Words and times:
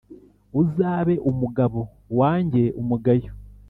uzabe 0.61 1.15
umugabo, 1.29 1.79
wange 2.19 2.63
umugayo. 2.81 3.31